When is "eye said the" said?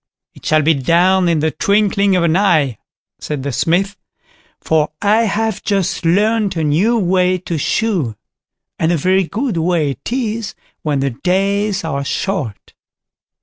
2.35-3.51